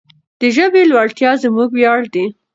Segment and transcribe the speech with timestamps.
[0.39, 2.25] د ژبې لوړتیا زموږ ویاړ دی.